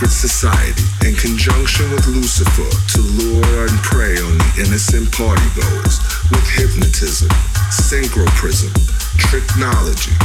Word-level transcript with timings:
secret 0.00 0.16
society 0.16 0.84
in 1.06 1.14
conjunction 1.14 1.90
with 1.90 2.06
Lucifer 2.06 2.64
to 2.88 3.00
lure 3.20 3.66
and 3.68 3.76
prey 3.84 4.16
on 4.16 4.32
the 4.38 4.64
innocent 4.64 5.04
partygoers 5.12 6.00
with 6.30 6.40
hypnotism, 6.56 7.28
synchroprism, 7.68 8.72
tricknology, 9.20 10.16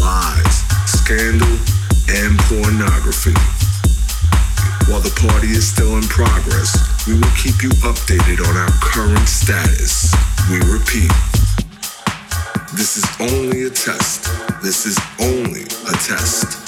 lies, 0.00 0.64
scandal, 0.88 1.60
and 2.08 2.38
pornography. 2.48 3.36
While 4.90 5.04
the 5.04 5.12
party 5.28 5.48
is 5.48 5.68
still 5.68 5.98
in 5.98 6.04
progress, 6.04 6.72
we 7.06 7.12
will 7.12 7.34
keep 7.36 7.62
you 7.62 7.68
updated 7.84 8.40
on 8.48 8.56
our 8.56 8.72
current 8.80 9.28
status. 9.28 10.08
We 10.48 10.56
repeat, 10.72 11.12
this 12.72 12.96
is 12.96 13.04
only 13.20 13.64
a 13.64 13.70
test. 13.70 14.32
This 14.62 14.86
is 14.86 14.98
only 15.20 15.64
a 15.84 15.92
test. 16.00 16.67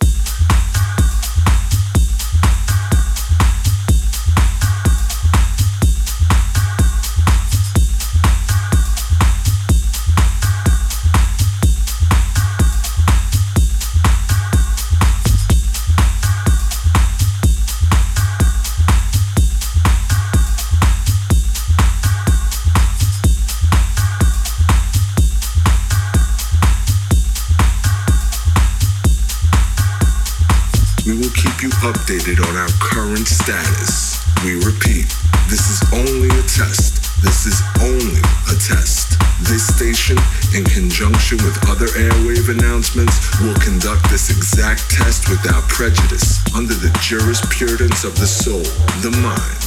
Updated 32.11 32.43
on 32.49 32.57
our 32.57 32.67
current 32.79 33.25
status. 33.25 34.19
We 34.43 34.55
repeat, 34.55 35.07
this 35.47 35.71
is 35.71 35.79
only 35.93 36.27
a 36.27 36.43
test. 36.43 36.99
This 37.23 37.45
is 37.45 37.61
only 37.79 38.19
a 38.51 38.55
test. 38.59 39.15
This 39.47 39.63
station, 39.63 40.17
in 40.51 40.65
conjunction 40.65 41.37
with 41.39 41.55
other 41.69 41.87
airwave 41.87 42.51
announcements, 42.51 43.15
will 43.39 43.55
conduct 43.63 44.09
this 44.09 44.29
exact 44.29 44.91
test 44.91 45.29
without 45.29 45.63
prejudice 45.69 46.43
under 46.53 46.73
the 46.73 46.91
jurisprudence 46.99 48.03
of 48.03 48.19
the 48.19 48.27
soul, 48.27 48.63
the 48.99 49.15
mind, 49.23 49.61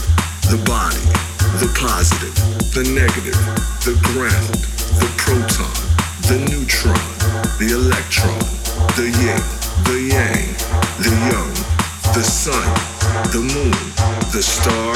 the 0.53 0.61
body, 0.68 1.01
the 1.64 1.70
positive, 1.80 2.34
the 2.76 2.84
negative, 2.92 3.40
the 3.88 3.97
ground, 4.12 4.53
the 5.01 5.09
proton, 5.16 5.72
the 6.28 6.45
neutron, 6.53 7.09
the 7.57 7.72
electron, 7.72 8.36
the 9.01 9.09
yin, 9.09 9.40
the 9.88 10.12
yang, 10.12 10.53
the 11.01 11.14
young, 11.32 11.74
the 12.15 12.23
sun, 12.23 12.62
the 13.33 13.41
moon, 13.41 13.73
the 14.31 14.41
star, 14.41 14.95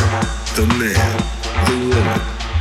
the 0.54 0.64
man, 0.78 1.18
the 1.66 1.76
woman, 1.88 2.20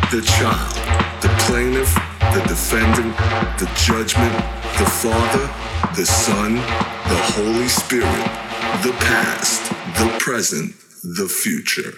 the 0.10 0.22
child, 0.26 0.74
the 1.22 1.30
plaintiff, 1.46 1.94
the 2.34 2.44
defendant, 2.48 3.16
the 3.60 3.70
judgment, 3.76 4.34
the 4.80 4.90
Father, 4.90 5.48
the 5.96 6.06
Son, 6.08 6.56
the 6.56 7.22
Holy 7.36 7.68
Spirit, 7.68 8.26
the 8.82 8.94
past, 9.00 9.70
the 10.00 10.18
present, 10.18 10.74
the 11.04 11.28
future. 11.28 11.94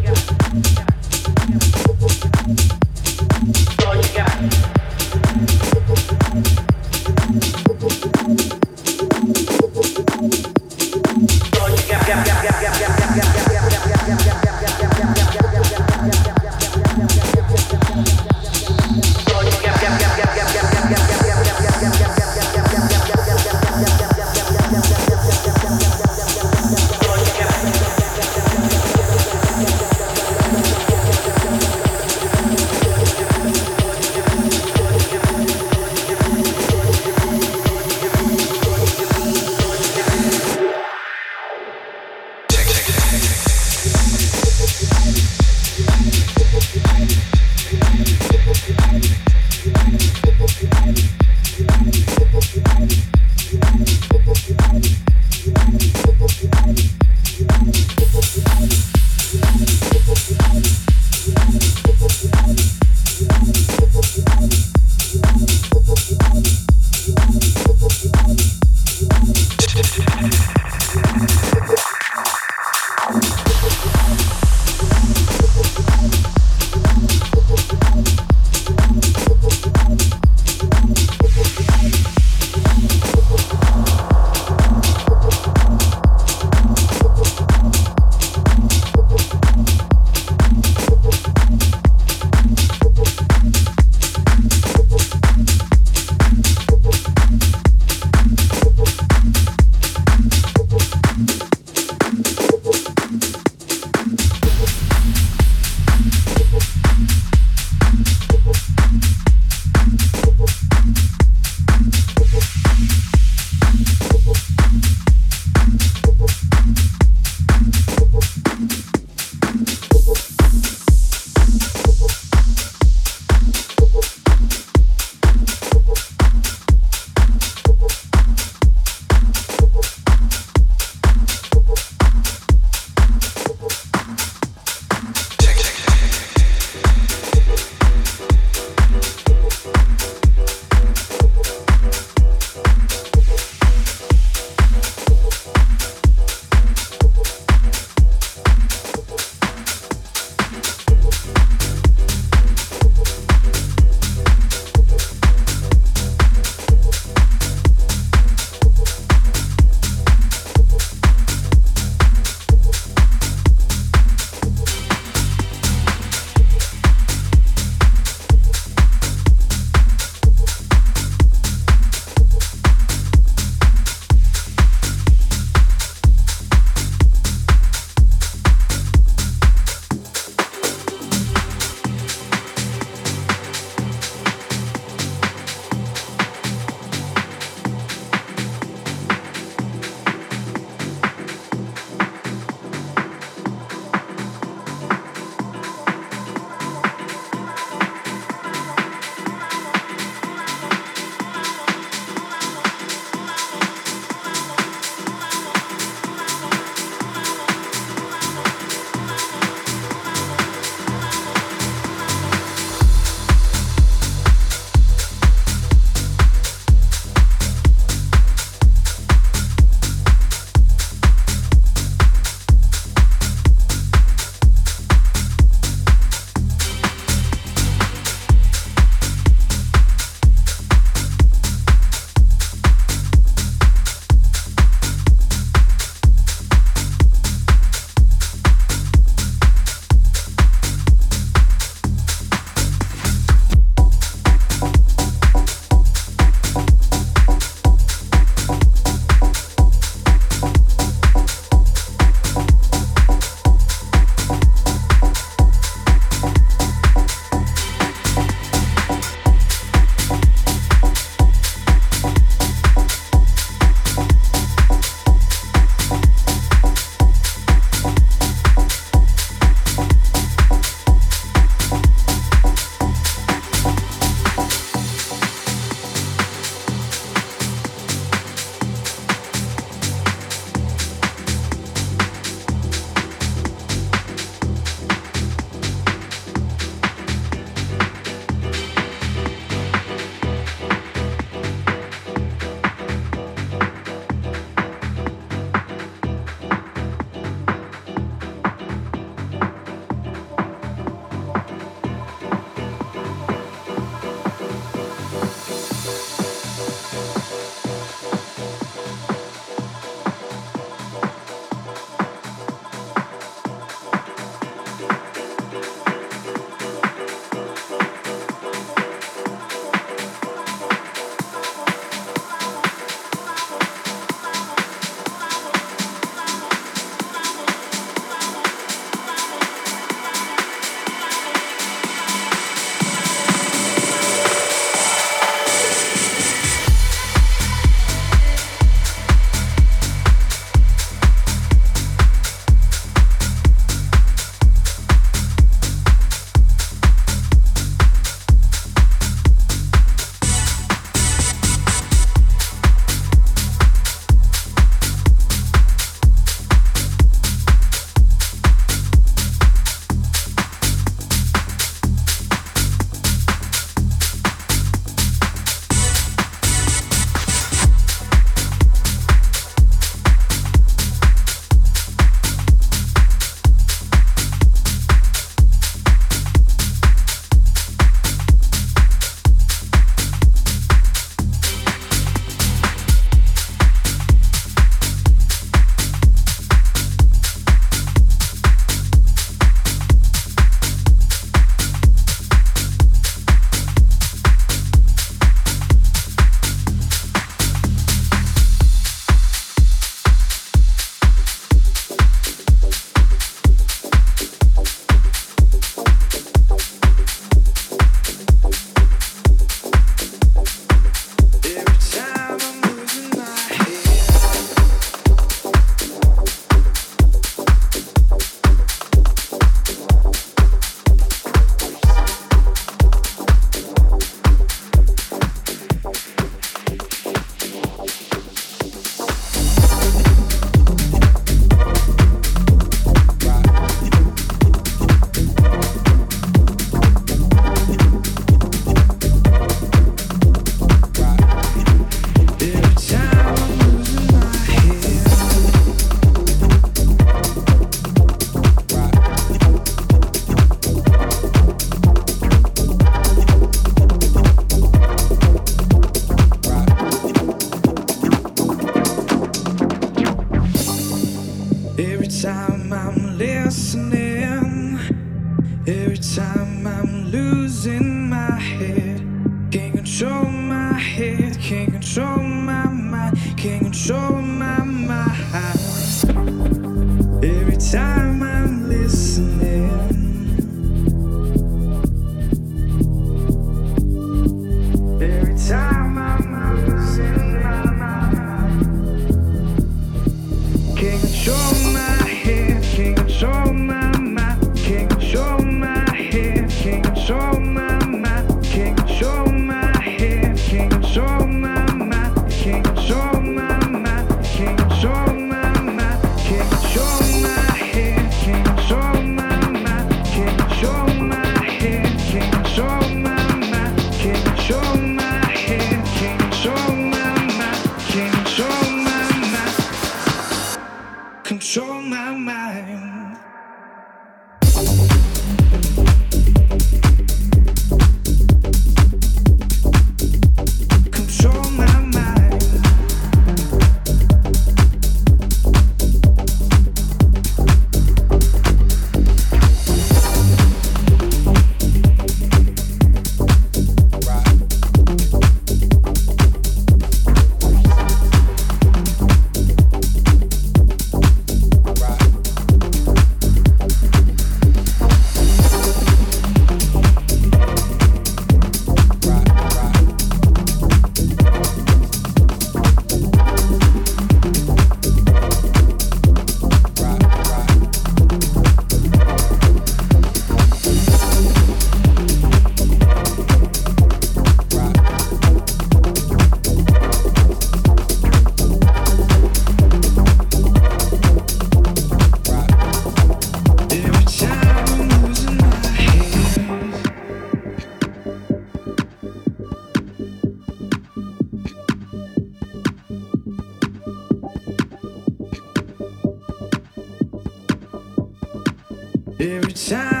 Every 599.21 599.53
time 599.53 600.00